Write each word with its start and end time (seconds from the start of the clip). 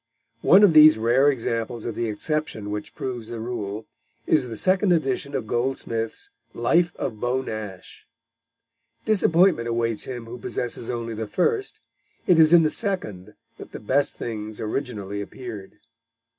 One 0.41 0.63
of 0.63 0.73
these 0.73 0.97
rare 0.97 1.29
examples 1.29 1.85
of 1.85 1.93
the 1.93 2.09
exception 2.09 2.71
which 2.71 2.95
proves 2.95 3.27
the 3.27 3.39
rule 3.39 3.85
is 4.25 4.47
the 4.47 4.57
second 4.57 4.91
edition 4.91 5.35
of 5.35 5.45
Goldsmith's 5.45 6.31
Life 6.55 6.95
of 6.95 7.19
Beau 7.19 7.43
Nash. 7.43 8.07
Disappointment 9.05 9.67
awaits 9.67 10.05
him 10.05 10.25
who 10.25 10.39
possesses 10.39 10.89
only 10.89 11.13
the 11.13 11.27
first; 11.27 11.81
it 12.25 12.39
is 12.39 12.51
in 12.51 12.63
the 12.63 12.71
second 12.71 13.35
that 13.59 13.73
the 13.73 13.79
best 13.79 14.17
things 14.17 14.59
originally 14.59 15.21
appeared. 15.21 15.73